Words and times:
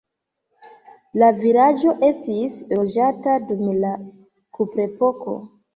La 1.23 1.29
vilaĝo 1.43 1.93
estis 2.09 2.59
loĝata 2.73 3.39
dum 3.53 3.65
la 3.87 3.95
kuprepoko. 4.61 5.43